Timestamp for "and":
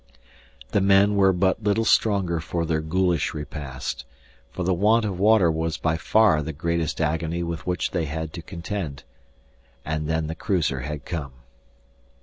9.85-10.07